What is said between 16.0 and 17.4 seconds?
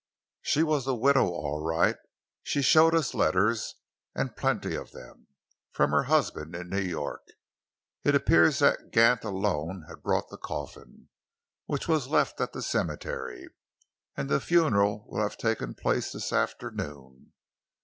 t his afternoon.